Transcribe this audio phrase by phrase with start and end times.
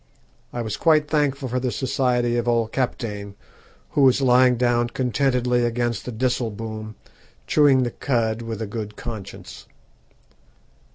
[0.51, 3.35] I was quite thankful for the society of old Kaptein,
[3.91, 6.95] who was lying down contentedly against the disselboom,
[7.45, 9.67] chewing the cud with a good conscience.